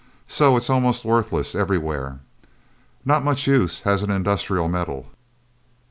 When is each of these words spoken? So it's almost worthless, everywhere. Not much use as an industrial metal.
So 0.25 0.57
it's 0.57 0.67
almost 0.71 1.05
worthless, 1.05 1.53
everywhere. 1.53 2.21
Not 3.05 3.23
much 3.23 3.45
use 3.45 3.85
as 3.85 4.01
an 4.01 4.09
industrial 4.09 4.67
metal. 4.67 5.05